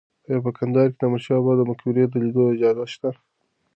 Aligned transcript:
ایا 0.27 0.37
په 0.45 0.51
کندهار 0.57 0.89
کې 0.91 0.97
د 0.99 1.03
احمد 1.05 1.21
شاه 1.25 1.39
بابا 1.45 1.53
د 1.57 1.61
مقبرې 1.69 2.03
د 2.07 2.13
لیدو 2.23 2.43
اجازه 2.53 2.85
شته؟ 2.93 3.09